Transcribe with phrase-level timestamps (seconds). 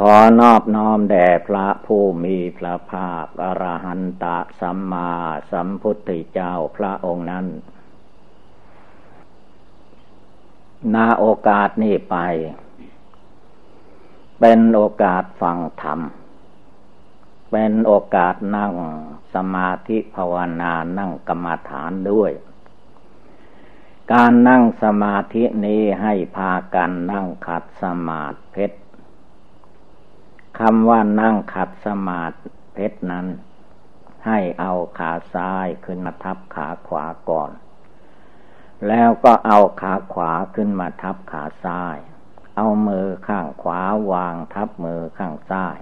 [0.00, 5.10] ขอนอบน้อมแด่พระผู้มีพระภาคอรหันตะสัมมา
[5.50, 7.46] สัมพุทธเจ้าพระองค์นั้น
[10.94, 12.16] นาโอกาสนี้ไป
[14.40, 16.00] เป็นโอกาสฟังธรรม
[17.50, 18.72] เป็นโอกาสนั่ง
[19.34, 22.32] สมาธิภาวนานั่งกรรมฐานด้วย
[24.12, 28.78] การนั่งสมาธินี้ให้พากันนั่งขัดสมาธิเพชร
[30.58, 32.36] คำว่านั่งขัดสมาธิ
[32.72, 33.26] เพชรนั้น
[34.26, 37.50] ให้เอาขาซ้ายขึ้นมาทับขาขวาก่อน
[38.88, 41.96] แล้วก็เอาขาขวาขึ้นมาทับขาซ้าย
[42.56, 43.80] เอามือข้างขวา
[44.12, 45.78] วางทับมือข้างซ้าย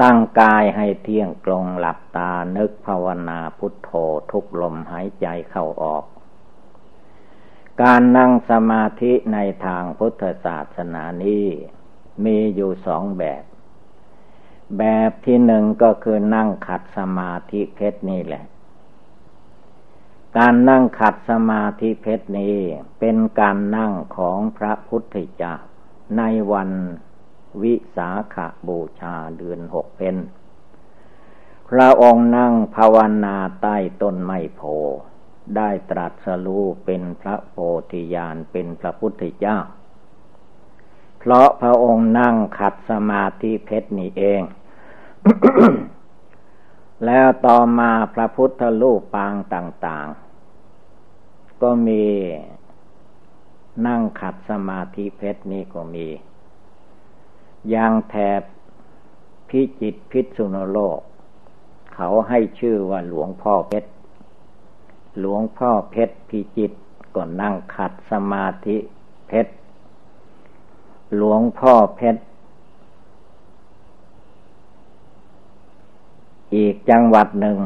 [0.00, 3.90] ตั้งกายให้เที่ยงตรงหลับตานึกภาวนาพุทโธ
[4.30, 6.04] ทุกลมหายใจเข้าออก
[7.82, 11.46] การนั่งสมาธิในทางพุทธศาสนานี้
[12.24, 13.42] มีอยู่สองแบบ
[14.78, 18.44] แบบที่หนึ่งก็คือนั่งขัดสมาธิเพชรนี่แหละ
[20.38, 22.56] การนั่งขัดสมาธิเพชรนี้
[22.98, 25.54] เป็นการนั่งของพระพุทธเจ้า
[26.16, 26.70] ในวัน
[27.62, 28.36] วิสาข
[28.68, 30.16] บูชาเดือนหกเพน
[31.70, 34.60] พระองค์นั่งภาวนาใต้ต้นไม้โพ
[35.56, 37.56] ได้ตรัสรู้เป็นพระโพ
[37.90, 39.58] ธิญาณเป็นพระพุทธเจ้า
[41.24, 44.42] เพราะพระองค์นั่งขัดสมาธิเพชรนี่เอง
[47.06, 50.06] แล้วต่อมาพระพุทธรูปปางต่าง
[50.84, 52.04] ๆ ก็มี
[53.86, 56.08] นั่งขัดสมาธิเพชรนี่ก็มี
[57.70, 58.42] อย่างแถบ
[59.48, 61.00] พิจิตพิษุนโลก
[61.94, 63.90] เขาให้ชื่อว่าหลวงพ่อเพชร
[65.20, 66.72] หลวงพ่อเพชรพิจิต
[67.14, 68.76] ก็นั่งขัดสมาธิ
[69.28, 69.52] เพชร
[71.18, 72.20] หลวงพ่อเพชร
[76.54, 77.56] อีกจังหวัดหนึ่ง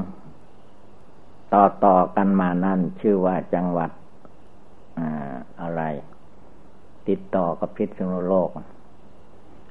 [1.53, 3.91] ต่อต่อกันมานั่น ชื่อว่าจังหวัด
[5.61, 5.83] อะไร
[7.09, 8.51] ติดต่อกับพิษณุโลก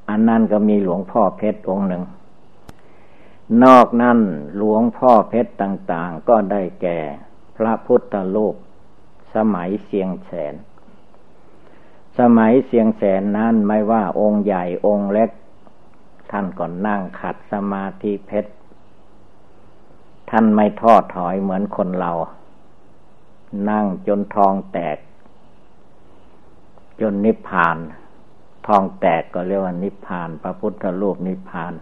[0.09, 2.03] อันนั้นก็มีหลวงพ่อเพชรองค์หนึ่ง
[3.64, 4.19] นอกนั้น
[4.58, 7.00] หลวงพ่อเพชรต่าง ๆ ก็ได้แก่
[7.58, 8.56] พระพุทธรูป
[9.35, 10.56] สมัยเสียงแสน
[12.20, 15.30] สมัยเสียงแสนนั้นไม่ว่าองค์ใหญ่องค์เล็ก
[16.31, 18.52] ท่านก่อนนั่งขัดสมาธิเพชร
[20.30, 22.12] ท่านไม่ทอดถอยเหมือนคนเรา
[23.70, 24.98] นั่งจนทองแตก
[27.02, 27.78] จนนิพพาน
[28.68, 31.74] ทองแตกก็เรียกว่านิพพาน พระพุทธรูปนิพพาน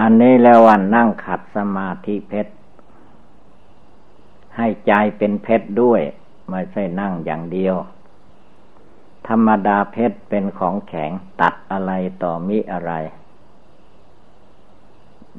[0.00, 2.52] อันนี้แล้ววันนั่งขัดสมาธิเพชร
[4.56, 6.00] ให้ใจเป็นเพชรด้วย
[6.50, 7.76] ไม่ใช่นั่งอย่างเดียว
[9.28, 11.10] ธรรมดาเพชรเป็นของแข็ง
[11.40, 12.92] ตัดอะไรต่อมิอะไร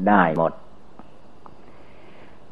[0.07, 0.53] ได้หมด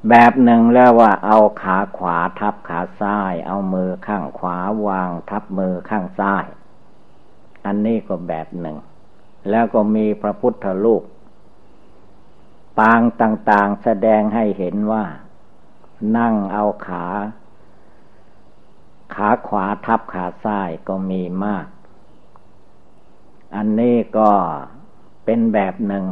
[0.10, 6.46] แบบหนึ่งแล้วว่าเอาขาขวาทับขาซ้าย เอามือข้างขวาวางทับมือข้างซ้าย
[7.66, 8.78] อันนี้ก็แบบหนึ่ง
[9.50, 11.04] แล้วก็มีพระพุทธรูป
[12.80, 15.04] ปางต่างๆแสดงให้เห็นว่า
[16.18, 17.06] นั่งเอาขา
[19.16, 21.68] ขาขวาทับขาซ้ายก็มีมาก
[23.56, 24.32] อันนี้ก็
[25.26, 26.06] เป็นแบบหนึ่ง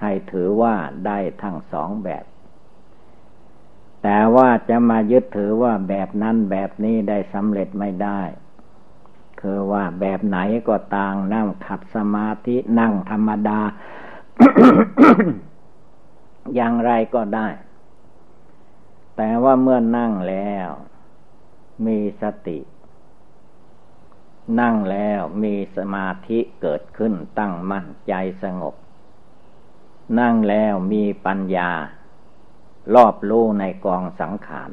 [0.00, 0.74] ให้ถือว่า
[1.06, 2.24] ได้ทั้งสองแบบ
[4.02, 8.20] แต่ว่าจะมายึดถือว่าแบบนั้นแบบนี้ได้สำเร็จไม่ได้
[9.40, 13.60] คือว่าแบบไหนก็ต่างนั่งขัดสมาธินั่งธรรมดา
[16.54, 17.48] อย่างไรก็ได้
[19.16, 20.70] แต่ว่าเมื่อนั่งแล้ว
[21.86, 22.58] มีสติ
[24.60, 28.74] นั่งแล้วมีสมาธิเกิดขึ้นตั้งมั่นใจสงบ
[30.20, 31.70] นั่งแล้วมีปัญญา
[32.94, 34.70] รอบรู้ในกองสังขาร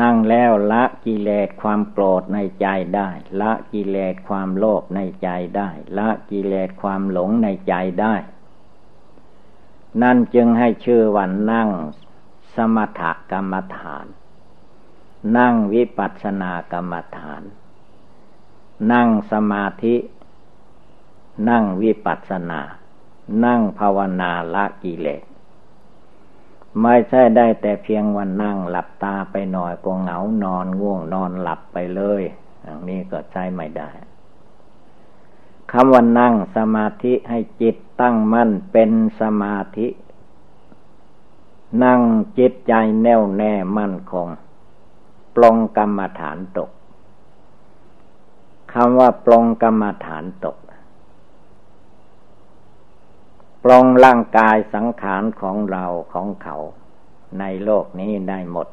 [0.00, 2.66] นั่งแล้วละกิเลสความโกรธในใจ
[2.96, 3.10] ได้
[3.40, 8.14] ละกิเลสความโลภในใจได้ ละกิเลสความหลงในใจได้
[10.02, 11.70] นั่นจึงให้ชื่อวันนั่ง
[12.54, 14.06] สมถกรรมฐาน
[15.36, 17.42] นั่งวิปัสสนากรรมฐาน
[18.92, 19.96] นั่งสมาธิ
[21.48, 22.60] นั่งวิปัสสนา
[23.44, 25.22] นั่งภาวนาละกิเลส
[26.82, 32.22] ไม่ใช่ได้แต่เพียงวันนั่งหลับตาไปหน่อยก็เหงานอนง่วงนอนหลับไปเลย
[32.62, 33.90] อย่างนี้ก็ใช้ไม่ได้
[35.72, 38.90] คำว่านั่งสมาธิให้จิตตั้งมั่นเป็น
[39.20, 39.88] สมาธิ
[41.84, 42.00] นั่ง
[42.38, 42.72] จิตใจ
[43.02, 44.28] แน่วแน่มั่นคง
[45.40, 46.70] ปลงกรรมฐานตก
[48.72, 50.56] คำว่าปลงกรรมฐานตก
[53.62, 56.56] ปลงร่างกายสังขารของเราของเขา
[57.38, 58.68] ในโลกนี้ได้หมด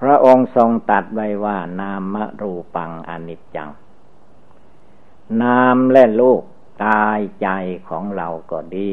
[0.00, 3.70] พระองค์ทรงตัดไว้ว่านามรูปังอนิจจัง
[5.42, 6.40] นามและลูก
[6.84, 7.48] กายใจ
[7.88, 8.90] ของเราก็ดี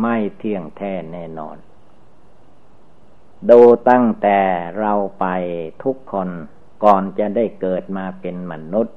[0.00, 1.56] ไม่เที่ยงแท้แน่นอน
[3.50, 4.38] ดูตั้งแต่
[4.78, 5.26] เราไป
[5.82, 6.28] ทุกคน
[6.84, 8.96] ก่อนจะได้เกิดมาเป็นมนุษย์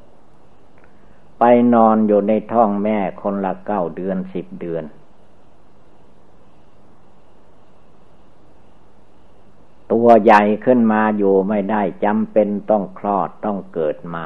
[1.39, 1.43] ไป
[1.73, 4.85] นอนอยู่ในท้องแม่คนละเก้าเดือนสิบเดือน
[9.91, 14.25] ตัวใหญ่ขึ้นมาอยู่ไม่ได้จำเป็นต้องคลอดต้องเกิดมา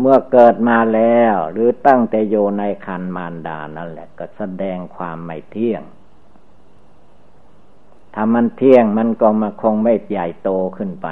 [0.00, 5.82] เมื่อเกิดมาแล้ว หรือตั้งแต่โยในคันมารดานั่นแหละ ก็แสดงความไม่เที่ยง
[8.18, 11.08] ถ้ามันเที่ยงมันก็มาคงไม่ใหญ่โตขึ้นไป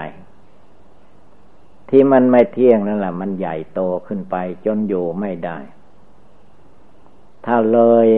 [1.88, 4.36] ที่มันไม่เที่ยงนั่นแหละมันใหญ่โตขึ้นไป
[4.66, 5.58] จนอยู่ไม่ได้
[7.44, 8.08] ถ้าเลย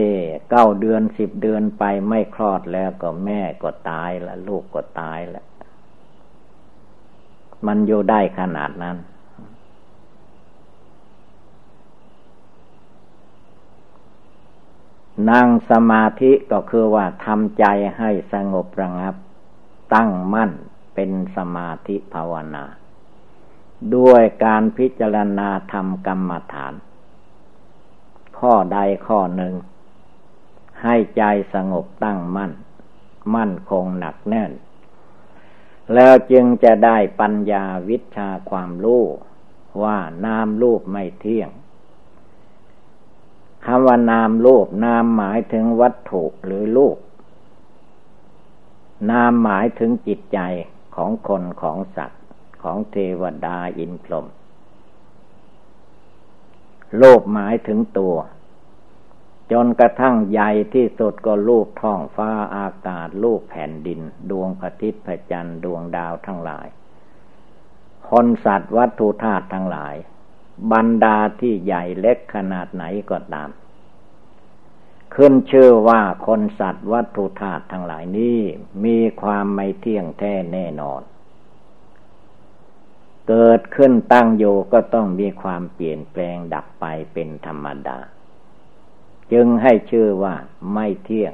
[0.51, 5.47] เก้าเดือนสิบเดือนไปไม่คลอดแล้วก็แม่ก็ตายแล้วลูกก็ตายแล้ว
[7.67, 8.97] มันอยู่ได้ขนาดนั้น
[15.31, 17.65] นั่งสมาธิก็คือว่าทำใจ
[17.99, 19.15] ให้สงบระงับ
[19.95, 20.51] ตั้งมั่น
[20.95, 22.65] เป็นสมาธิภาวนา
[23.97, 26.75] ด้วยการพิจารณาทำกรรมฐาน
[28.39, 29.55] ข้อใดข้อหนึ่ง
[30.83, 31.23] ให้ใจ
[31.55, 32.53] สงบตั้งมั่น
[33.35, 34.53] มั่นคงหนักแน่น
[35.95, 39.05] แล้วจึงจะได้ปัญญาวิชาความรู้
[39.83, 41.51] ว่านามรูปไม่เที่ยง
[43.67, 46.99] คำว่านามรูปนามหมายถึงวัตถุหรือรูป
[49.11, 50.39] นามหมายถึงจิตใจ
[50.97, 52.23] ของคนของสัตว์
[52.63, 54.27] ของเทวดาอินพรหม
[56.99, 58.17] โลกหมายถึงตัว
[59.53, 66.67] จนกระทั่งใหญ่ที่สุดก็ลูกท้องฟ้าอากาศลูกแผ่นดิน ดวงอาทิตย์พระจันทร์ดวงดาวทั้งหลาย
[68.09, 69.95] คนสัตว์วัตถุธาตุทั้งหลาย
[70.73, 73.51] บรรดาที่ใหญ่เล็กขนาดไหนก็ตาม
[75.15, 78.39] ขึ้นชื่อว่าคนสัตว์วัตถุธาตุทั้งหลายนี้
[78.85, 81.03] มีความไม่เที่ยงแท้แน่นอน
[83.29, 87.99] เกิดขึ้นตั้งอยู่ก็ต้องมีความเปลี่ยนแปลงดับไปเป็นธรรมดา
[89.33, 90.35] จึงให้ชื่อว่า
[90.75, 91.33] ไม่เที่ยง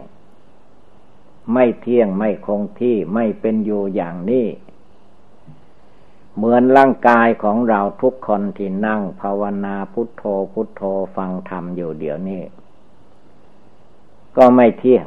[1.52, 4.46] ไม่เที่ยงไม่คงที่ไม่เป็นอยู่อย่างนี้
[6.36, 10.82] เหมือนร่างกายของเราทุกคนที่นั่งภาวนาพุทโธพุทโธ
[11.16, 12.42] ฟังธรรมอยู่เดี๋ยวนี้
[14.36, 15.06] ก็ไม่เที่ยง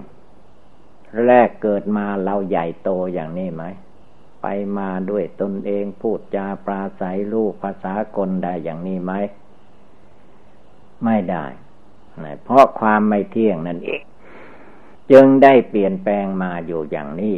[1.25, 3.63] แรกเกิดมาเราใหญ่โตอย่างนี้ไหม
[4.42, 4.45] ไป
[4.77, 9.13] มาด้วยตนเองพูดจาปราศัยรูปภาษากลได้อย่างนี้ไหม
[11.04, 11.45] ไม่ได้
[12.44, 14.01] เพราะความไม่เที่ยงนั่นเอง
[15.12, 17.38] จึงได้เปลี่ยนแปลงมาอยู่อย่างนี้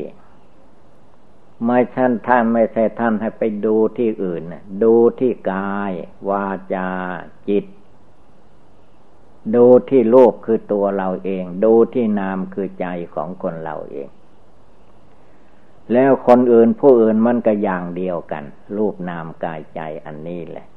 [1.63, 4.43] ไม่ท่านท่านไม่ใช่ท่านให้ไปดูที่อื่น
[4.83, 5.91] ดูที่กาย
[6.29, 6.89] วาจา
[7.49, 7.65] จิต
[9.55, 14.09] ดูที่โลกคือตัวเราเอง ดูที่นามคือใจของคนเราเอง
[15.93, 18.43] แล้วคนอื่นผู้อื่นมันก็อย่างเดียวกัน
[18.77, 20.67] รูปนามกายใจอันนี้แหละ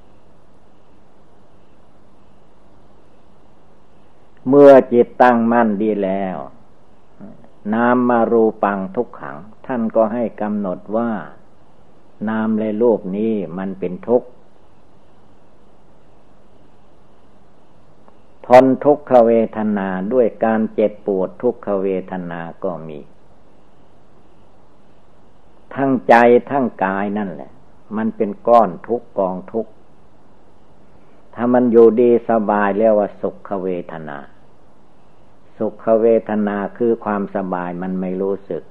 [4.49, 6.37] เมื่อจิตตั้งมั่นดีแล้ว
[7.75, 9.37] นามมารูปังทุกขัง
[9.67, 11.11] ท่านก็ให้กำหนดว่า
[12.29, 14.29] นามและรูปนี้มันเป็นทุกข์
[18.47, 22.99] ทนทุกขเวทนาด้วยการเจ็บปวดทุกขเวทนาก็มี
[25.75, 26.15] ทั้งใจ
[26.51, 27.51] ทั้งกายนั่นแหละ
[27.97, 29.67] มันเป็นก้อนทุกกองทุก
[31.35, 34.19] ถ้ามันอยู่ดีสบายเรียกว่าสุขเวทนา
[35.59, 38.63] สุขเวทนาคือความสบายมันไม่รู้สึก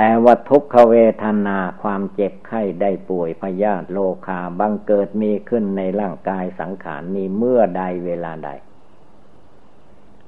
[0.00, 8.50] แต่ว่าทุกขเวทนาความเจ็บไข้ได้ป่วยพยาธิโลคาบังเกิดมีขึ้นในร่างกายสังขารนี้เมื่อใดเวลาใด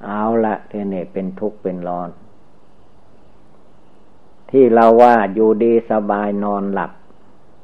[0.04, 2.08] เอาละเทเนเป็นทุกข์เป็นร้อน
[4.50, 6.92] ที่เราว่าอยู่ดีสบายนอนหลับ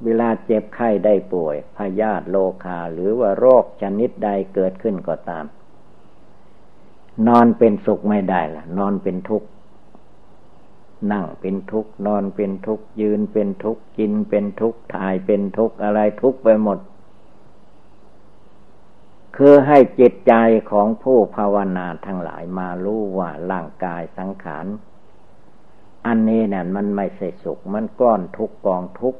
[0.05, 5.45] เวลาเจ็บไข้ได้ป่วยพยาธิโลคาหรือว่าโรคชนิดใดเกิดขึ้นก็ตาม
[7.29, 9.49] นอนเป็นสุขไม่ได้ละนอนเป็นทุกข์
[11.13, 16.79] นั่งเป็นทุกข์นอนเป็นทุกข์ยืนเป็นทุกข์กินเป็นทุกข์ถ่ายเป็นทุกข์อะไรทุกข์ไปหมด
[19.37, 20.33] คือให้จิตใจ
[20.71, 24.67] ของผู้ภาวนาทั้งหลายมารู้ว่าร่างกายสังขาร
[26.07, 29.15] อันนี้เนี่ยมันไม่ใช่สุข มันก้อนทุกกองทุก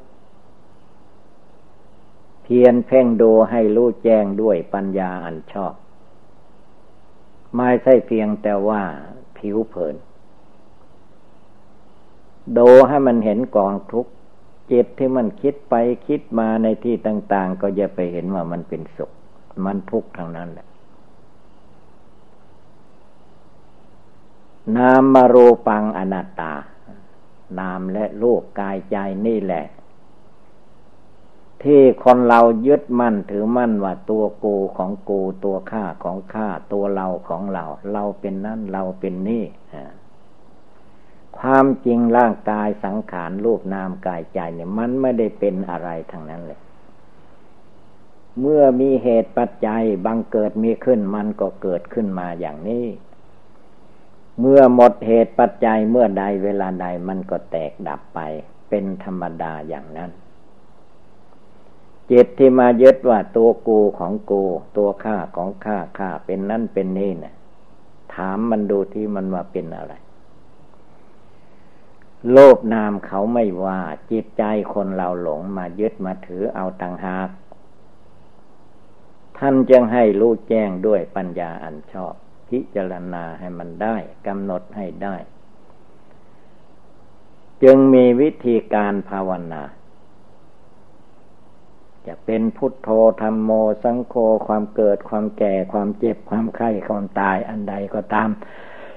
[2.43, 5.73] เพียนเพ่งดูให้รู้แจ้งด้วยปัญญาอันชอบ
[7.55, 8.81] ไม่ใช่เพียงแต่ว่า
[9.37, 9.95] ผิวเผิน
[12.57, 14.05] ดูให้มันเห็นกองทุก
[14.71, 15.75] จิตที่มันคิดไป
[16.07, 19.11] คิดมาในที่ต่าง ๆ ก็อย่าไปเห็นว่ามันเป็นสุข
[19.65, 20.67] มันทุกข์ทางนั้นแหละ
[24.77, 26.53] นามมารูปังอนัตตา
[27.59, 29.65] นามและรูปกายใจนี่แหละ
[31.63, 37.63] ที่คนเรายึดมั่นถือมั่นว่าตัวกูของกูตัวข้าของข้าตัวเราของเรา
[37.93, 39.43] เราเป็นนั่นเราเป็นนี่
[41.39, 46.59] ความจริงร่างกายสังขารรูปนามกายใจเนี่ย มันไม่ได้เป็นอะไรทั้งนั้นเลย
[48.39, 52.85] เมื่อมีเหตุปัจจัยบังเกิดมีขึ้นมันก็เกิดขึ้นมาอย่างนี้
[54.39, 58.19] เมื่อหมดเหตุปัจจัยเมื่อใดเวลาใดมันก็แตกดับไป
[58.69, 60.11] เป็นธรรมดาอย่างนั้น
[62.11, 64.43] จิตที่มายึดว่าตัวกูของกู
[64.77, 67.35] ตัวข้าของข้าข้าเป็นนั่นเป็นนี่เนะ่ย
[68.13, 69.93] ถามมันดูที่มันว่าเป็นอะไร
[72.31, 73.81] โลภนามเขาไม่ว่า
[74.11, 74.43] จิตใจ
[74.73, 77.29] คนเราหลงมายึดมาถือเอาต่างหาก
[79.37, 82.13] ท่านจึงให้รู้แจ้งด้วยปัญญาอันชอบ
[82.49, 83.95] พิจารณาให้มันได้
[84.27, 85.15] กำหนดให้ได้
[87.63, 89.63] จึงมีวิธีการภาวนา
[92.07, 92.89] จะเป็นพุทโธ
[93.21, 93.51] ธรรมโม
[93.83, 94.15] สังโฆ
[94.47, 98.29] ความเกิดความแก่ความเจ็บความไข้ความตายอันใดก็ตาม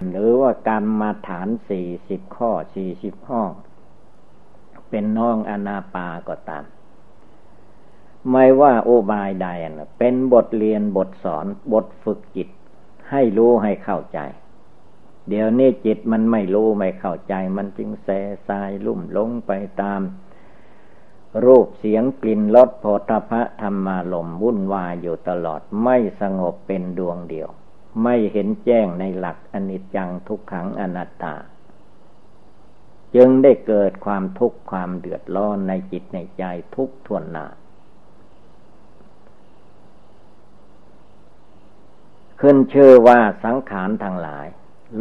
[0.09, 3.43] หรือว่ากรรมมาฐานสี่สิบข้อสี่สิบห้อ
[4.91, 6.65] เป็นน้องอนาปาก็ตาม
[8.31, 9.49] ไม่ว่าโอบายใด
[9.99, 12.49] เป็นบทเรียนบทสอนบทฝึกจิต
[13.11, 14.21] ให้รู้ให้เข้าใจ
[15.29, 18.09] เดี๋ยวนี้จิตมันไม่รู้ไม่เข้าใจ มันจึงแส
[18.49, 20.01] สายลุ่มลงไปตาม
[21.45, 27.49] รูปเสียงกลิ่นรสโผฏฐะธรรมารมวุ่นวายอยู่ตลอดไม่สงบเป็นดวงเดียว
[28.03, 31.35] ไม่เห็นแจ้งในหลักอนิจจังทุกขังอนัตตา
[33.15, 36.45] จึงได้เกิดความทุกข์ความเดือดร้อนในจิตในใจ
[36.77, 37.47] ทุกทวนหนา
[42.41, 44.47] ขึ้นเชื่อว่าสังขารทั้งหลาย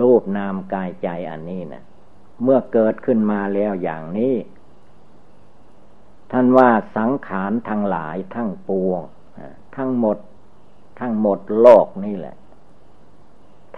[0.02, 1.84] รูปนามกายใจอันนี้นะ
[2.44, 4.36] เมื่อเกิดขึ้นมาแล้วอย่างนี้
[6.32, 9.02] ท่านว่าสังขารทั้งหลายทั้งปวง
[9.76, 10.18] ทั้งหมด
[11.00, 12.36] ทั้งหมดโลกนี่แหละ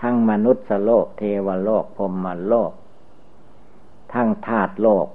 [0.02, 2.72] ทั้งมนุษย์โลก เทวโลกพรมโลก
[4.14, 5.08] ทั้งธาตุโลก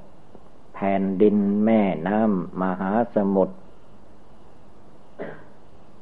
[0.74, 3.56] แผ่นดินแม่น้ำมหาสมุทร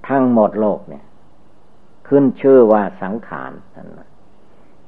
[0.08, 1.04] ทั้งหมดโลกเนี่ย
[2.08, 3.52] ขึ้นชื่อว่าสังขาร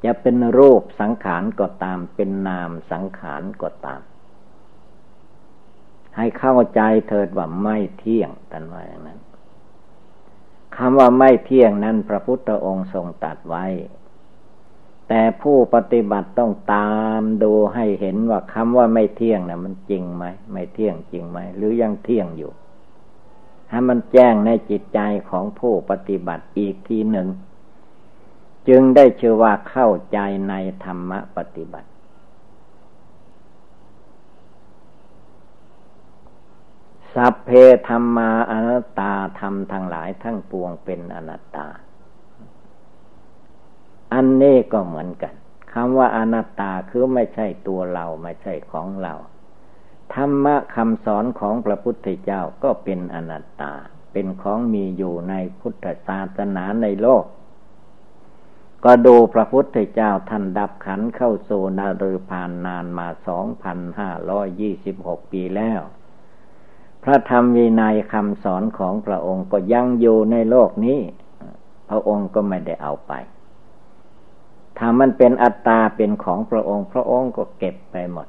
[0.04, 4.00] จะเป็นรูปสังขารก็ตาม เป็นนามสังขารก็ตาม
[6.16, 9.20] ให้เข้าใจเถิดว่าไม่เที่ยงตันว่าอย่างนั้น
[10.76, 13.64] คำว่าไม่เที่ยงนั้นพระพุทธองค์ทรงตัดไว้
[15.08, 22.52] แต่ผู้ปฏิบัติต้องตามดูให้เห็นว่าคำว่าไม่เที่ยงนะมันจริงไหมไม่เที่ยงจริงไหมหรือยังเที่ยงอยู่
[23.70, 27.28] ให้มันแจ้งในจิตใจของผู้ปฏิบัติอีกทีหนึ่ง
[28.68, 30.18] จึงได้ชื่อว่าเข้าใจ
[30.49, 30.54] ใน
[30.85, 31.88] ธรรมปฏิบัติ
[37.16, 37.50] สัพเพ
[37.88, 41.66] ธรรมาอนัตตาธรรมทั้งหลายทั้งปวงเป็นอนัตตา
[44.14, 45.35] อันนี้ก็เหมือนกัน
[45.73, 49.14] คำว่าอนัตตาคือไม่ใช่ตัวเราไม่ใช่ของเรา
[50.14, 53.73] ธรรมะคำสอนของพระพุทธเจ้าก็เป็นอนัตตา
[54.12, 57.25] เป็นของมีอยู่ในพุทธศาสนาในโลก
[58.85, 65.82] ก็ดูพระพุทธเจ้าท่านดับขันเข้าโซนาฤพานนานมาสองพันห้าร้อยยี่สิบหกปีแล้ว
[67.08, 71.00] พระธรรมวินัยคำสอนของพระองค์ก็ยังอยู่ในโลกนี้
[71.88, 73.12] พระองค์ก็ไม่ได้เอาไป
[74.78, 78.28] ถ้ามันเป็นอัตตาเป็นของพระองค์ พระองค์ก็เก็บไปหมด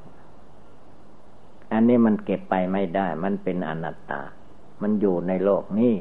[1.72, 4.22] อันนี้มันเก็บไปไม่ได้ มันเป็นอนัตตา
[4.82, 5.96] มันอยู่ในโลกนี้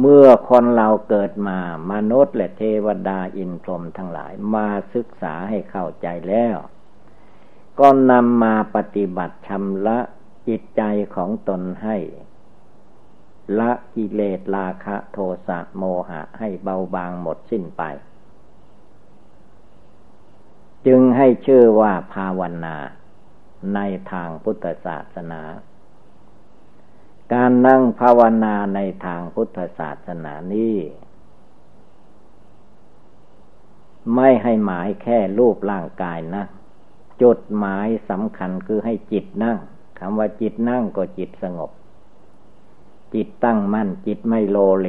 [0.00, 1.58] เมื่อคนเราเกิดมา
[1.92, 6.56] มนุษย์และเทวดาอินพรหมทั้งหลาย มาศึกษาให้เข้าใจแล้ว
[7.78, 9.98] ก็นำมาปฏิบัติชำระ
[10.50, 10.82] จิตใจ
[11.14, 11.96] ของตนให้
[13.58, 17.82] ละกิเลสราคะโทสะโมหะให้เบาบางหมดสิ้นไป
[20.86, 22.76] จึงให้ชื่อว่าภาวนา
[23.74, 23.80] ใน
[24.12, 25.42] ทางพุทธศาสนา
[27.32, 30.76] การนั่งภาวนาในทางพุทธศาสนานี้
[34.14, 36.44] ไม่ให้หมายแค่รูปร่างกายนะ
[37.22, 39.58] จุดหมายสำคัญคือให้จิตนั่ง
[40.02, 41.70] คำว่าจิตนั่งก็จิตสงบ
[43.14, 44.88] จิตตั้งมั่น จิตไม่โลเล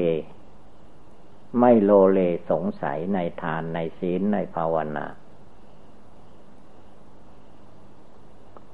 [1.59, 5.05] ไม่โลเลสงสัยในทานในศีลในภาวนา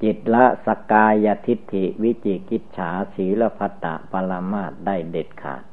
[0.03, 5.63] จิตละสกายทิฏฐิวิจิกิจฉาศีลพัตตปรมาตได้เด็ดขาด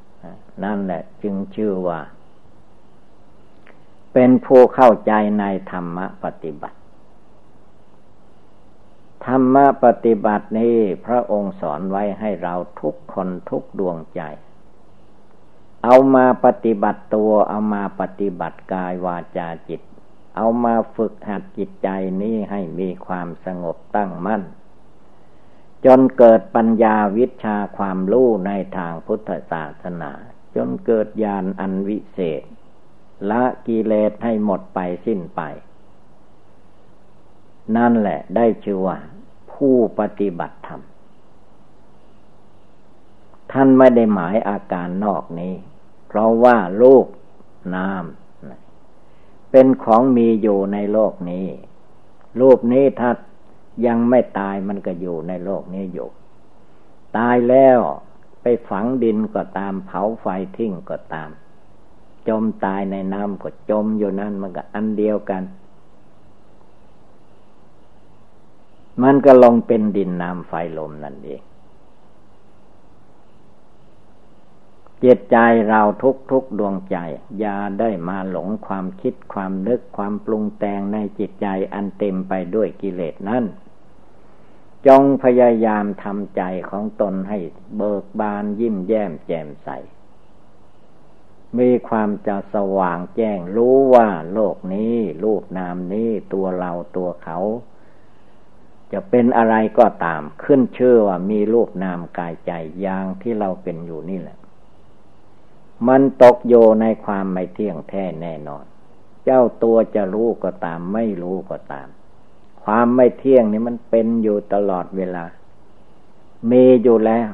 [0.65, 2.01] นั่นแหละจึงชื่อว่า
[4.13, 6.79] เป็นผู้เข้าใจในธรรมปฏิบัติ
[9.27, 14.21] ธรรมปฏิบัตินี้พระองค์สอนไว้ให้เราทุกคนทุกดวงใจ
[15.85, 19.81] เอามาปฏิบัติตัว เอามาปฏิบัติกายวาจาจิต
[20.37, 21.89] เอามาฝึกหัดจิตใจ
[22.23, 24.43] นี้ให้มีความสงบตั้งมั่น
[25.85, 30.13] จนเกิดปัญญาวิชาความรู้ในทางพุทธศาสนา
[30.57, 32.43] จนเกิดญาณอันวิเศษ
[33.31, 35.41] ละกิเลสให้หมดไปสิ้นไป
[37.77, 38.99] นั่นแหละได้ชื่อว่า
[39.55, 40.81] ผู้ปฏิบัติธรรม
[43.53, 45.55] ท่านไม่ได้หมายอาการนอกนี้
[46.09, 47.07] เพราะว่าโลก
[47.75, 48.05] นาม
[49.51, 51.47] เป็นของมีอยู่ในโลกนี้
[52.41, 53.11] รูปนี้ถ้า
[53.87, 56.09] ยังไม่ตายมันก็อยู่ในโลกนี้อยู่
[57.17, 57.79] ตายแล้ว
[58.43, 61.31] ไปฝังดินก็ตามเผาไฟทิ้งก็ตาม
[62.29, 65.43] จมตายในน้ำก็จมอยู่นั่นมันก็อันเดียวกัน
[69.03, 71.43] มันก็ลงเป็นดินน้ำไฟลมนั่นเอง
[75.05, 75.37] จิตใจ
[75.69, 76.97] เราทุกทุกดวงใจ
[77.39, 83.45] อย่าได้มาหลงความคิดความนึกความปรุงแต่งในจิตใจอันเต็มไปด้วยกิเลสนั้น
[84.87, 87.39] จงพยายามทำใจของตนให้
[87.77, 89.69] เบิกบานยิ้มแย้มแจ่มใส
[91.59, 97.39] มีความจะสว่างแจ้งรู้ว่าโลกนี้ รูปนามนี้ตัวเราตัวเขา
[98.95, 104.39] จะเป็นอะไรก็ตาม ขึ้นเชื่อว่ามีรูปนามกายใจอย่างที่เราเป็นอยู่นี่แหละ
[105.89, 108.65] มันตกโยในความไม่เที่ยงแท้แน่นอน
[109.25, 111.89] เจ้าตัวจะรู้ก็ตาม ไม่รู้ก็ตาม
[112.63, 115.25] ความไม่เที่ยงนี่มันเป็นอยู่ตลอดเวลา
[116.51, 117.31] มีอยู่แล้ว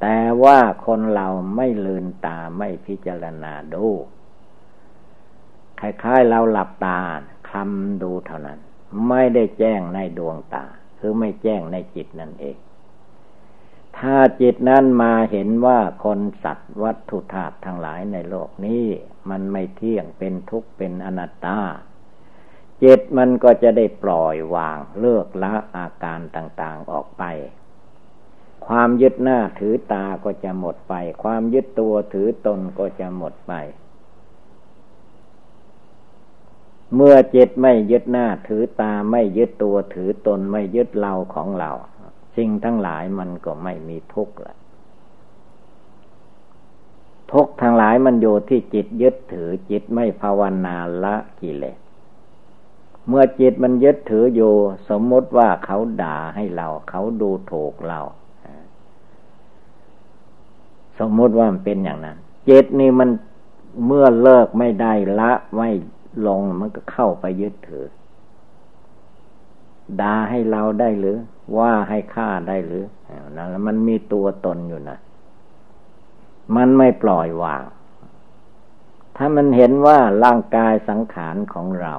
[0.00, 3.86] แต่ว่าคนเราไม่ลืนตาไม่พิจารณาดู
[5.80, 6.98] คล้ายๆเราหลับตา
[7.48, 8.60] คลำดูเท่านั้น
[9.08, 10.64] ไม่ได้แจ้งในดวงตา
[10.98, 12.56] คือไม่แจ้งในจิตนั่นเอง
[13.98, 18.84] ถ้าจิตนั้นมาเห็นว่าคนสัตว์วัตถุธาตุทั้งหลายในโลกนี้
[19.30, 21.58] มันไม่เที่ยงเป็นทุกข์เป็นอนัตตา
[22.82, 27.24] จิตมันก็จะได้ปล่อยวางเลิกละอาการต่างๆออกไป
[28.66, 33.52] ความยึดหน้าถือตาก็จะหมดไป ความยึดตัวถือตนก็จะหมดไป
[36.94, 41.70] เมื่อจิตไม่ยึดหน้าถือตาไม่ยึดตัวถือตนไม่ยึดเราของเรา
[42.36, 44.54] สิ่งทั้งหลายมันก็ไม่มีทุกข์ละ
[47.32, 51.78] ทุกทั้งหลายมันอยู่ที่จิตยึดถือจิตไม่ภาวนาละกิเลส
[53.08, 54.52] เมื่อจิตมันยึดถืออยู่
[54.88, 58.00] สมมติว่าเขาด่าให้เรา เขาดูถูกเรา
[60.98, 62.16] สมมติว่ามันเป็นอย่างนั้น
[62.48, 63.10] จิตนี่มัน
[63.86, 65.70] เมื่อเลิกไม่ได้ละไม่
[66.26, 67.86] ลงมันก็เข้าไปยึดถือ
[70.00, 71.18] ด่าให้เราได้หรือ
[71.56, 72.84] ว่าให้ฆ่าได้หรือ
[73.36, 74.98] นั่นแล้วมันมีตัวตนอยู่นะ
[76.56, 77.64] มันไม่ปล่อยวาง
[79.16, 81.94] ถ้ามันเห็นว่าร่างกายสังขารของเรา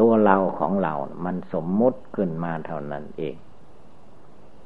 [0.00, 3.34] ตัวเราของเรา มันสมมุติขึ้นมาเท่านั้นเอง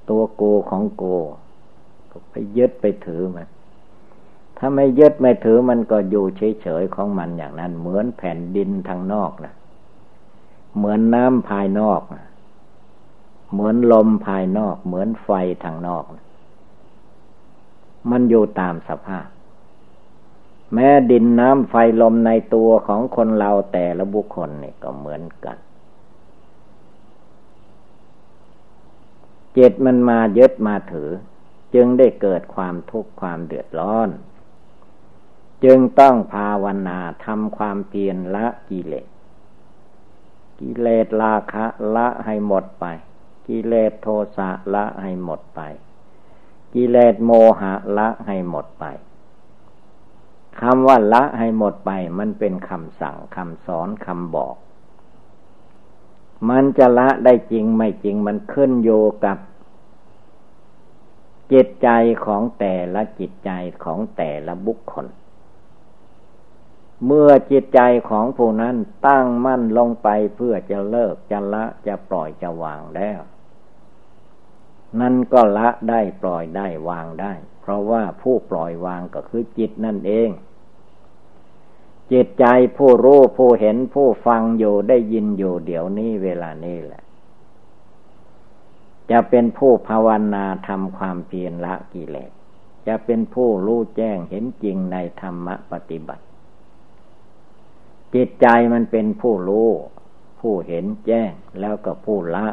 [0.09, 1.05] ตัวโกของโก
[2.31, 3.49] ไปยึดไปถือมัน
[4.67, 9.55] ถ้าไม่ยึดไม่ถือมันก็อยู่เฉยๆของมันอย่างนั้น เหมือนแผ่นดินทางนอกนะ
[10.77, 12.01] เหมือนน้ำภายนอก
[13.53, 15.31] เหมือนลมภายนอก เหมือนไฟ
[15.65, 16.05] ทางนอก
[18.11, 19.27] มันอยู่ตามสภาพ
[20.75, 25.59] แม้ดินน้ำไฟลมในตัวของคนเราแต่ละบุคคลนี่ก็เหมือนกัน
[29.53, 31.11] เจตมันมายึดมาถือ
[31.75, 34.11] จึงได้เกิดความทุกข์ความเดือดร้อน
[35.65, 39.07] จึงต้องภาวนาทำความเพียรละกิเลส
[40.61, 41.65] กิเลสราคะ
[41.97, 42.85] ละให้หมดไป
[43.49, 45.61] กิเลสโทสะละให้หมดไป
[46.75, 48.85] กิเลสโมหะละให้หมดไป
[50.61, 54.57] คำว่าละให้หมดไป มันเป็นคำสั่งคำสอนคำบอก
[56.51, 58.91] มันจะละได้จริงไม่จริงมันขึ้นโย
[59.25, 59.39] กับ
[61.53, 61.89] จิตใจ
[62.25, 63.51] ของแต่ละจิตใจ
[63.85, 65.07] ของแต่ละบุคคล
[67.07, 67.81] เมื่อจิตใจ
[68.11, 68.77] ของผู้นั้น
[69.07, 73.21] ตั้งมั่นลงไปเพื่อจะเลิกจะละจะปล่อยจะวางแล้ว
[75.01, 80.31] นั่นก็ละได้ปล่อยได้วางได้ เพราะว่าผู้ปล่อยวางก็คือจิตนั่นเอง
[82.13, 82.45] จิตใจ
[82.77, 87.03] ผู้รู้ผู้เห็นผู้ฟังอยู่ได้ยินอยู่เดี๋ยวนี้เวลานี้แหละ
[89.11, 92.31] จะเป็นผู้ภาวนาทำความเพียรละกิเลส
[92.87, 96.25] จะเป็นผู้รู้แจ้งเห็นจริงในธรรมปฏิบัติ
[98.15, 99.69] จิตใจมันเป็นผู้รู้
[100.41, 102.47] ผู้เห็นแจ้งแล้วก็ผู้ละ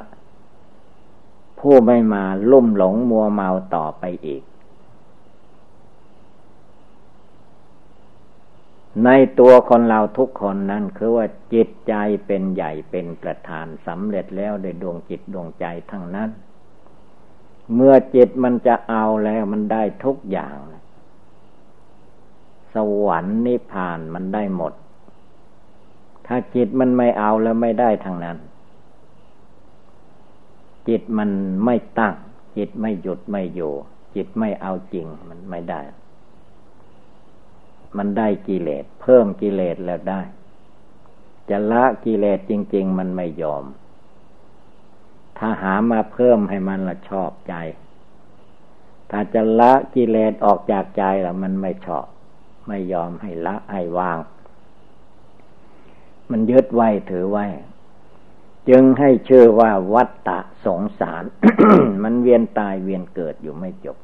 [1.59, 4.43] ผู้ไม่มาลุ่มหลงมัวเมาต่อไปอีก
[9.03, 11.93] ในตัวคนเราทุกคนนั้นคือว่าจิตใจ
[12.25, 16.29] เป็นใหญ่เป็นประธานสำเร็จแล้วโดยดวงจิตดวงใจทั้งนั้น
[17.73, 20.57] เมื่อจิตมันจะเอาแล้วมันได้ทุกอย่าง
[22.73, 24.73] สวรรค์นิพพานมันได้หมด
[26.27, 28.37] ถ้าจิตมันไม่เอาแล้วไม่ได้ทางนั้น
[30.87, 31.29] จิตมัน
[31.65, 32.13] ไม่ตั้ง
[32.57, 33.73] จิตไม่หยุดไม่อยู่
[34.15, 35.81] จิตไม่เอาจริงมันไม่ได้
[37.97, 40.21] มันได้กิเลสเพิ่มกิเลสแล้วได้
[41.49, 43.63] จะละกิเลสจริง ๆ มันไม่ยอม
[45.37, 47.53] ถ้าหามาเพิ่มให้มันละชอบใจ
[49.11, 52.05] ถ้าจะละกิเลสออกจากใจแล้วมันไม่ชอบ
[52.67, 54.17] ไม่ยอมให้ละให้วาง
[56.31, 57.45] มันยึดไว้ถือไว้
[58.69, 61.23] จึงให้เชื่อว่าวัตตะสงสาร
[62.03, 63.97] มันเวียนตายเวียนเกิดอยู่ไม่จบ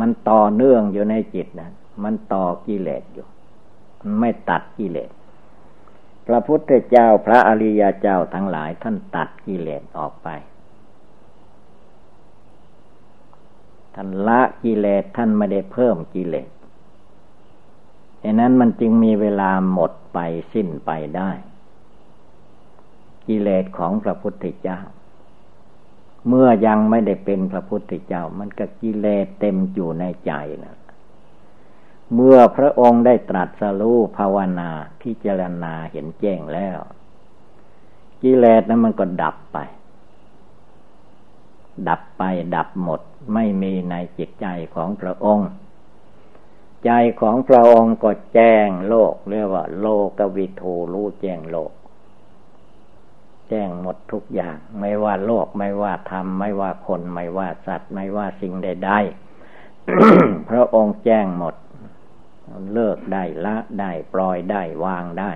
[0.00, 1.70] มันต่อเนื่องอยู่ในจิตนะ
[2.04, 3.26] มันต่อกิเลสอยู่
[4.20, 5.10] ไม่ตัดกิเลส
[6.26, 10.28] พระพุทธเจ้าพระอริยเจ้าทั้งหลายท่านตัดกิเลสออกไป
[13.94, 16.48] ท่านละกิเลสท่านไม่ได้เพิ่มกิเลส
[18.22, 20.18] ดังนั้นมันจึงมีเวลาหมดไป
[20.52, 21.30] สิ้นไปได้
[23.26, 24.78] กิเลสของพระพุทธเจ้า
[26.28, 30.32] เมื่อยังไม่ได้เป็นพระพุทธเจ้า มันก็กิเลสเต็มอยู่ในใจ
[30.64, 30.76] นะ
[32.14, 34.70] เมื่อพระองค์ได้ตรัสรู้ภาวนา
[35.02, 36.78] พิจารณาเห็นแจ้งแล้ว
[38.22, 39.58] กิเลสนั้นมันก็ดับไป
[41.88, 42.22] ดับไป
[42.56, 43.00] ดับหมด
[43.34, 45.50] ไม่มีในจิตใจของพระองค์
[46.84, 46.90] ใจ
[47.20, 49.88] ของพระองค์ก็แจ้งโลกเรียกว่า โล
[50.18, 51.72] กวิทูรู้แจ้งโลก
[53.48, 61.54] แจ้งหมดทุกอย่าง ไม่ว่าโลกไม่ว่าธรรมไม่ว่าคนไม่ว่าสัตว์ ไม่ว่าสิ่งใดๆพระองค์แจ้งหมด
[62.72, 65.32] เลิกได้ละได้ปล่อยได้วางได้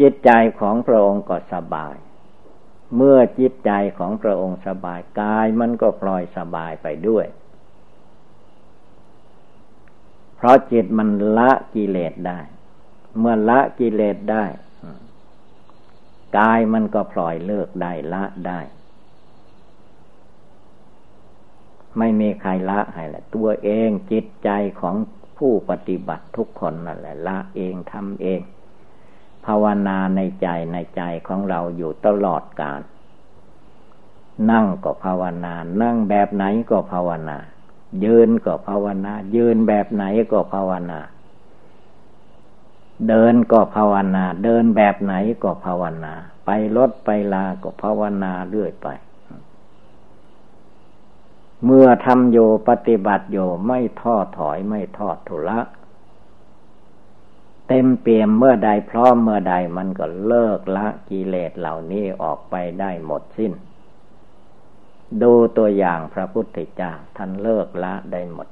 [0.00, 1.96] จิตใจของพระองค์ก็สบาย
[2.96, 7.26] เมื่อจิตใจของพระองค์สบายกายมันก็ปล่อยสบายไปด้วย
[10.36, 12.40] เพราะจิตมันละกิเลสได้
[13.18, 14.44] เมื่อละกิเลสได้
[16.38, 18.60] กายมันก็ปล่อยเลิกได้ละได้
[21.98, 24.94] ไม่มีใครละให้แหละ ตัวเองจิตใจของ
[25.38, 28.40] ผู้ปฏิบัติทุกคนนั่นแหละ ละเองทำเอง
[29.46, 32.80] ภาวนาในใจในใจของเราอยู่ตลอดกาล
[34.50, 37.38] นั่งก็ภาวนา นั่งแบบไหนก็ภาวนา
[38.04, 41.00] ยืนก็ภาวนา ยืนแบบไหนก็ภาวนา
[43.08, 48.88] เดินก็ภาวนา เดินแบบไหนก็ภาวนา ไปรถไปลาก็ภาวนาเรื่อยไป
[51.64, 55.60] เมื่อทำโยปฏิบัติโยไม่ท้อถอยไม่ทอดทุละ
[57.68, 63.52] เต็มเปี่ยมเมื่อใดพร้อมเมื่อใดมันก็เลิกละกิเลสเหล่านี้ออกไปได้หมดสิ้น
[65.22, 68.48] ดูตัวอย่างพระพุทธเจ้าท่านเลิกละได้หมด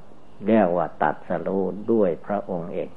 [0.46, 2.88] เรียกว่าตัดสรู้ด้วยพระองค์เอง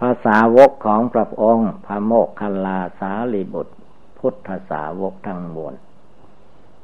[0.00, 3.74] ภาษาวกของพระองค์พระโมกขัลลาสาลีบุตร
[4.18, 5.74] พุทธสาวกทั้งมวล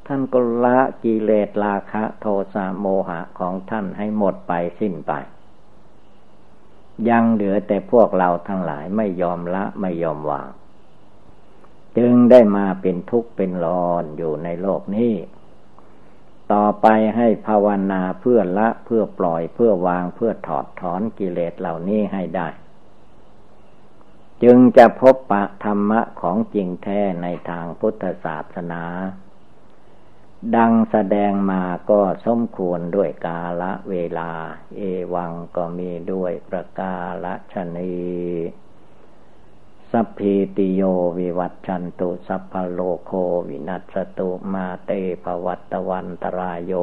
[0.07, 5.11] ท่านก็ละกิเลสราคะโทสะโมหะของท่านให้หมดไปสิ้นไป
[7.09, 10.49] ยังเหลือแต่พวกเราทั้งหลายไม่ยอมละไม่ยอมวาง
[11.99, 15.15] จึงได้มาเป็นทุกข์เป็นร้อนอยู่ในโลกนี้
[16.51, 22.47] ต่อไปให้ภาวนาเพื่อละเพื่อปล่อยเพื่อวางเพื่อถอดถอนกิเลสเหล่านี้ให้ได้
[24.43, 28.83] จึงจะพบปะธรรมะของจริงแท้ในทางพุทธศาสนา
[30.55, 34.31] ดังแสดงมาก็สมควรด้วยกาละเวลา
[34.77, 34.81] เอ
[35.13, 37.93] วังก็มีด้วยประกาละชนี
[39.91, 40.81] สัพพิติโย
[41.17, 43.11] วิวัตชันตุสัพพโลโค
[43.47, 44.91] วินัสตุมาเต
[45.23, 46.73] ภวัตวันตรายโย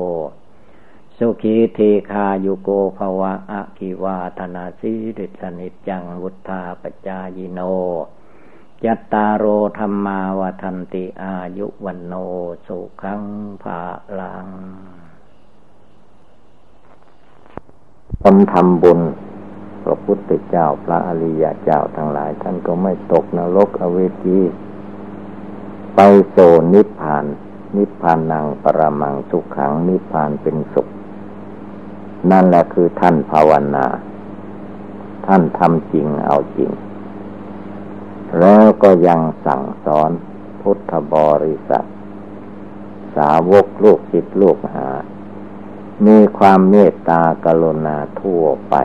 [1.17, 1.79] สุขีเท
[2.11, 7.61] คายุโกภวะอะกิวาธนาสีดิสนิจังวุธาปจายโน
[8.85, 9.45] ยัตตาโร
[9.79, 12.15] ธรรมาวทันติอายุวันโน
[12.67, 13.23] สุขัง
[13.63, 13.81] ภา
[14.19, 14.49] ลัง
[18.23, 19.01] คนทำบุญ
[19.89, 24.39] พระพุทธเจ้าพระอริยเจ้าทั้งหลาย ท่านก็ไม่ตกนรกอเวจี
[25.95, 26.37] ไปโซ
[26.75, 27.25] นิพพาน
[27.77, 30.87] นิพพานังปรมังสุขขังนิพพานเป็นสุข
[32.31, 33.87] นั่นแหละคือท่านภาวนา
[35.27, 36.71] ท่านทำจริงเอาจริง
[38.39, 40.11] แล้วก็ยังสั่งสอน
[40.61, 41.85] พุทธบริษัท
[43.17, 44.89] สาวกลูกศิษย์ลูกหา
[46.07, 48.77] มีความเมตตากรุณาทั่วไป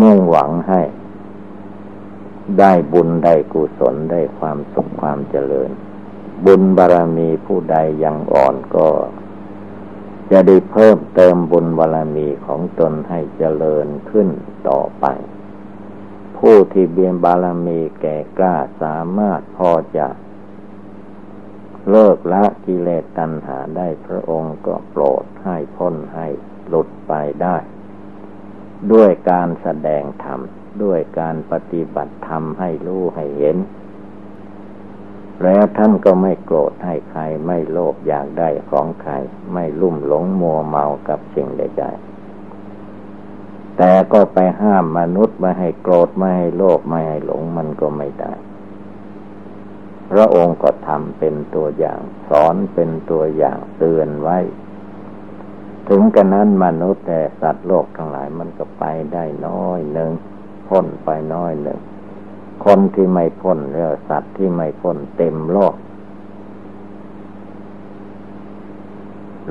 [0.00, 0.80] มุ่งหวังให้
[2.58, 5.70] ได้บุญได้กุศลได้ความสุขความเจริญ
[6.46, 8.88] บุญบารรมีผู้ใดยังอ่อนก็
[10.30, 14.28] จะได้เพิ่มเติมบุญบารมีของตนให้เจริญขึ้น
[14.68, 15.06] ต่อไป
[16.38, 20.06] ผู้ที่เบียนบารมีแก่กล้าสามารถพอจะ
[21.90, 26.26] เลิกละกิเลสตัณหาได้พระองค์ก็โปรดให้พ้นให้
[26.68, 27.56] หลุดไปได้
[28.92, 30.40] ด้วยการแสดงธรรม
[30.82, 33.56] ด้วยการปฏิบัติธรรมให้รู้ให้เห็น
[35.42, 39.12] แล้วท่านก็ไม่โกรธให้ใครไม่โลภอยากได้ของใคร
[39.52, 48.32] ไม่ลุ่มหลงมัวเมากับสิ่งใดๆแต่ก็ไปห้ามมนุษย์ไม่ให้โกรธไม่ให้โลภไม่ให้หลงมันก็ไม่ได้
[50.10, 54.38] พระองค์ก็ทำเป็นตัวอย่าง สอนเป็นตัวอย่างเตือนไว้
[55.92, 60.10] ถึงกันนั้นมนุษย์แต่สัตว์โลกทั้งหลายมันก็ไปได้น้อยหนึ่ง
[60.68, 61.78] พ้นไปน้อยหนึ่ง
[62.64, 65.74] คนที่ไม่พ้นเรือสัตว์ที่ไม่พ้นเต็มโลก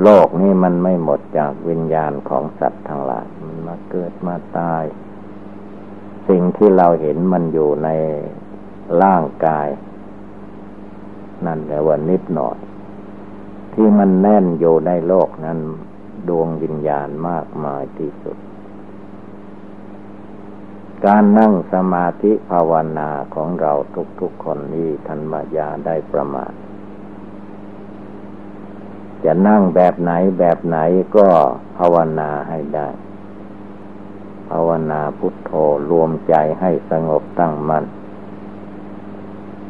[0.04, 4.84] โลกนี้มันไม่หมดจากวิญญาณของสัตว์ทั้งหลาย มันมาเกิดมาตาย
[6.28, 7.89] สิ่งที่เราเห็นมันอยู่ใน
[9.04, 9.67] ร่างกาย
[11.45, 12.58] นั่นแหละว่านิดหน่อย
[13.73, 15.60] ที่มันแน่นอยู่ในโลกนั้น
[16.30, 18.38] ดวงวิญญาณมากมายที่สุด
[21.06, 23.74] การนั่งสมาธิภาวนาของเรา
[24.20, 26.54] ทุกๆคนนี้ท่านมายาได้ประมาท
[29.24, 30.78] จะนั่งแบบไหนแบบไหน
[31.15, 31.28] ก็
[31.78, 32.89] ภาวนาให้ได้
[34.50, 35.52] ภาวนาพุทโธ
[35.92, 37.86] รวมใจให้สงบตั้งมัน่น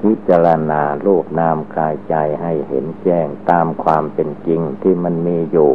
[0.01, 5.71] พิจารณารูปนามกายใจให้เห็นแจ้งตามความเป็นจริงที่มันมีอยู่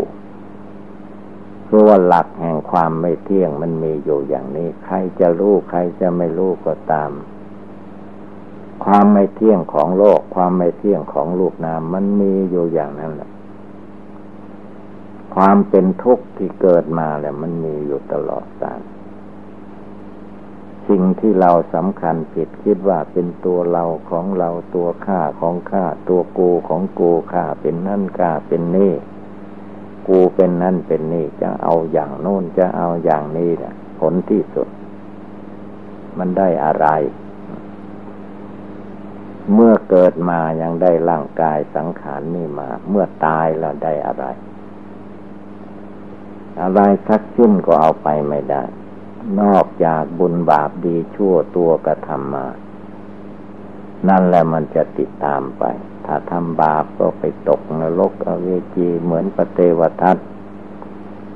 [1.75, 7.11] ราะว่าหลักแห่งความไม่เที่ยงมันมีอยู่อย่างนี้ ใครจะรู้ใครจะไม่รู้ก็ตาม
[8.85, 13.31] ความไม่เที่ยงของโลก ความไม่เที่ยงของลูกนามมันมีอยู่อย่างนั้นแหละ
[15.35, 18.81] ความเป็นทุกข์ที่เกิดมาแหละมันมีอยู่ตลอดกาล
[20.89, 28.93] สิ่งที่เราสำคัญผิดคิดว่าเป็นตัวเราของเราตัวข้าของข้าตัวกูของกูข้าเป็นนั่นข้าเป็นนี่
[30.09, 34.69] กูเป็นนั่นเป็นนี่จะเอาอย่างโน้นจะเอาอย่างนี้แหละผลที่สุด
[36.19, 36.87] มันได้อะไร
[39.53, 44.25] เมื่อเกิดมายังได้ร่างกายสังขารนี่มา เมื่อตายแล้วได้อะไร
[46.63, 48.63] อะไรทักชิ้นก็เอาไปไม่ได้
[49.41, 52.47] นอกจากบุญบาปดีชั่วตัวกระทำมา
[54.09, 55.65] นั่นแหละมันจะติดตามไป
[56.07, 60.17] ถ้าทำบาปก็ไปตกนรกอเวจีเหมือนปเทวทัต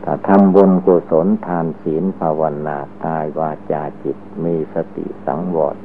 [0.04, 5.76] ถ้าทำบุญกุศลทานศีลภาวนาตายวาจาจิตมีสติสังวร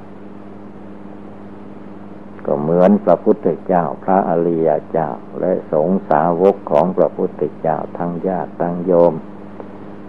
[2.45, 9.13] ก็เหมือนพระพุทธเจ้าพระอริยเจ้าและสงสาวกของพระพุทธเจ้าทั้งญาติทั้งโยม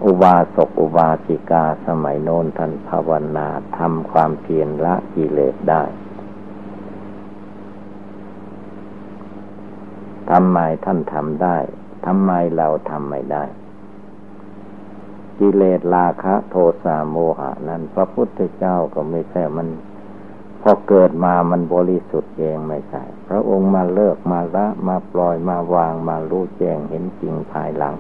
[0.05, 5.83] อุบาสกอุบาสิกาสมัยโน้นท่านภาวนาทำความเพียรละกิเลสได้
[10.31, 11.57] ทำไมท่านทำได้
[12.07, 13.45] ทำไมเราทำไม่ได้
[15.39, 19.69] กิเลสราคะโทสะโมหะ นั้นพระพุทธเจ้าก็ไม่ใช่มัน
[20.63, 27.95] พอเกิดมามันบริสุทธิ์เองไม่ใช่ พระองค์มาเลิกมาละมาปล่อยมาวางมารู้แจ้งเห็นจริงภายหลัง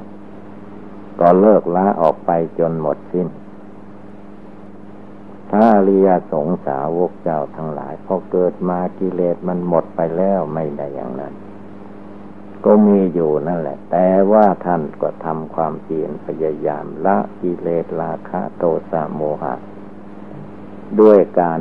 [1.20, 3.32] ก็เลิกละออกไปจนหมดสิ้นท
[5.50, 11.34] พระอริยสงสาวกเจ้าทั้งหลายพอเกิดมากิเลสมันหมดไปแล้วไม่ได้อย่างนั้น
[12.64, 19.54] ก็มีอยู่นั่นแหละ แต่ว่าท่านก็ทำความเพียรพยายามละกิเลสราคะโทสะโมหะ
[21.00, 21.60] ด้วยการ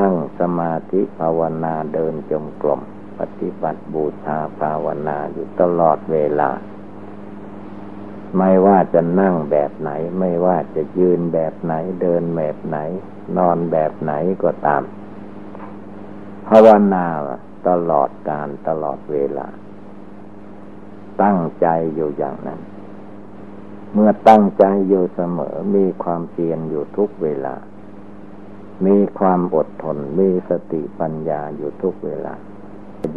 [0.00, 2.80] นั่งสมาธิภาวนาเดินจงกรม
[3.18, 6.50] ปฏิบัติบูชาภาวนาอยู่ตลอดเวลา
[8.38, 12.78] ไม่ว่าจะนั่งแบบไหน ไม่ว่าจะยืนแบบไหนเดินแบบไหน
[13.36, 14.82] นอนแบบไหนก็ตาม
[16.48, 17.06] ภาวนา
[17.68, 19.48] ตลอดการตลอดเวลา
[21.22, 22.60] ตั้งใจอยู่อย่างนั้น
[23.92, 27.54] เมื่อตั้งใจอยู่เสมอมีความเพียรอยู่ทุกเวลา
[28.86, 32.34] มีความอดทนมีสติปัญญาอยู่ทุกเวลา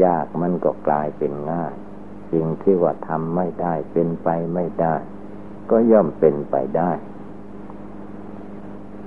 [0.04, 1.74] ยากมันก็กลายเป็นง่าย
[2.32, 4.96] สิ่งที่ว่าทำไม่ได้เป็นไปไม่ได้
[5.70, 6.92] ก็ย่อมเป็นไปได้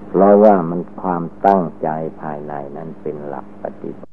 [0.09, 1.89] เพราะว่ามันความตั้งใจ
[2.21, 4.11] ภายในนั้นเป็นหลักปฏิบัติ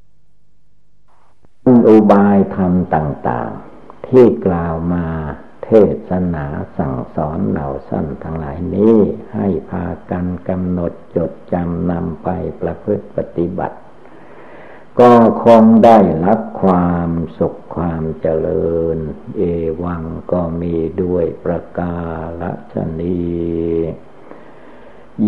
[1.87, 3.72] อุบายธรรมต่าง ๆ
[4.13, 5.05] ที่กล่าวมา
[5.65, 5.69] เท
[6.09, 6.45] ศนา
[6.77, 8.95] สั่งสอนเหล่าสั้นทั้งหลายนี้
[9.35, 12.29] ให้พากันกำหนดจดจำนำไป
[12.61, 13.77] ประพฤติปฏิบัติ
[14.99, 18.97] ก็คงได้รับความสุขความเจริญ
[19.37, 19.41] เอ
[19.83, 21.97] วังก็มีด้วยประกา
[22.73, 23.21] ศนี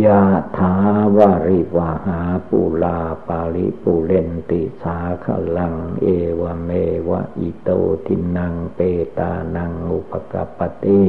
[0.04, 0.21] ยะ
[0.58, 0.74] ถา
[1.17, 5.26] วาริวาหาปุลาปาลิปุเรนติสาข
[5.58, 6.08] ลัง เอ
[6.39, 6.69] วเม
[7.10, 7.69] วะอิโต
[8.06, 8.80] ทินังเป
[9.17, 11.04] ตานังอุปกปติ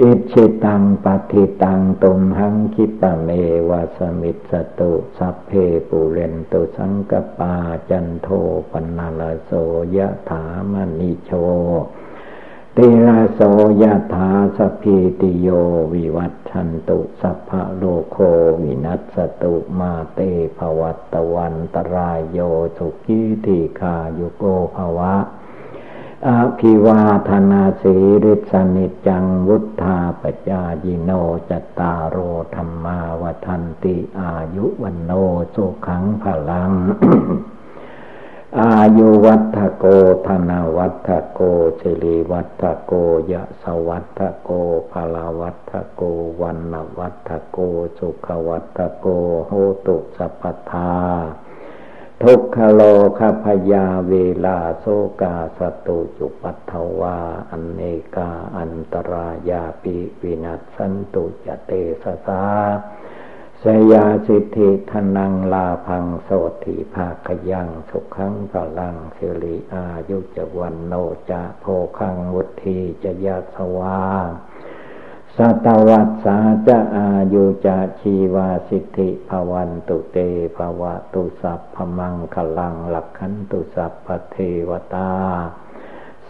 [0.00, 3.28] อิชิตังปฏิตังตุมหังคิปะเม
[3.68, 5.50] วาสมิตสตุสัพเพ
[5.88, 7.54] ปุเรนตุสังกปา
[7.90, 8.28] จันโท
[8.70, 9.50] ปนาลโส
[9.96, 11.30] ยะถามณิโช
[12.76, 13.40] ติลาโส
[13.82, 15.48] ยะถาสพีติโย
[15.92, 18.16] วิวัต ชันตุสัพพะโลโค
[18.62, 20.20] วินัสตุมาเต
[20.58, 22.38] ภวัตวันตรายโย
[22.76, 24.44] สุขีติคายุโก
[24.76, 25.14] ภวะ
[26.28, 31.10] อภิวาธนาสีริสนิจังวุธาปจายิโน
[31.50, 32.16] จตารโอ
[32.54, 35.12] ธรรมาวทันติอายุวันโน
[35.54, 36.70] สุขังพลัง
[38.58, 39.84] อายุวัฒโก
[40.26, 41.40] ธนาวัฒโก
[41.80, 42.92] สิริวัฒโก
[43.32, 44.50] ยะสวัฒโก
[44.92, 46.02] ภลาวัฒโก
[46.40, 47.58] วันนวัฒโก
[47.98, 49.06] สุขวัฒโก
[49.46, 49.52] โห
[49.86, 50.92] ตุสัพพทา
[52.22, 52.80] ทุกขโล
[53.18, 54.86] คพยาเวลาโซ
[55.20, 57.18] กาสตุจุปัตถวา
[57.50, 57.80] อันเน
[58.16, 61.70] กาอันตรายาปิวินัสสันตุจเต
[62.02, 62.42] สสา
[63.66, 66.30] สยาสิทธิทนังลาพังโส
[66.64, 70.94] ติภาคยังสุขังพลังสิริอายุจวันโน
[71.30, 71.64] จะโพ
[71.98, 73.98] คังวุธีจะยาสวา
[75.36, 80.18] สัตวัตสาจะอายุจะชีวาสิทธิภวันตุเต
[80.56, 84.36] ภวะตุสัพพมังคลังหลักขันตุสัพพเท
[84.68, 85.10] วตา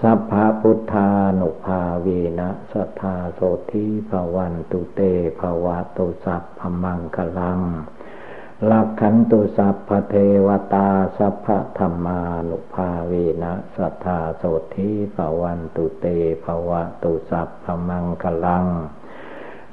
[0.04, 1.08] สัพพะพุทธา
[1.40, 2.08] นุภาเว
[2.38, 3.40] นะสัทธาโส
[3.72, 5.00] ธิภวันตุเต
[5.40, 7.60] ภวะตุสัพพมังคลัง
[8.70, 10.14] ลักขันตุสัพพเท
[10.46, 11.46] วตาสัพพ
[11.78, 14.42] ธรรมานุภาเวนะสัทธาโส
[14.76, 16.06] ธิภวันตุเต
[16.44, 18.66] ภวะตุสัพพมังคลัง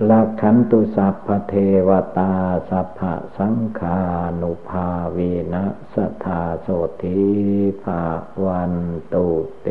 [0.10, 1.53] ลักขันตุสัพพเท
[1.88, 2.33] วตา
[2.69, 2.99] สัพพ
[3.38, 3.97] สังขา
[4.41, 5.17] นุภาเว
[5.53, 6.67] นะสทาโส
[7.01, 7.21] ธิ
[7.83, 8.01] ภา
[8.45, 8.73] วัน
[9.13, 9.27] ตุ
[9.62, 9.67] เต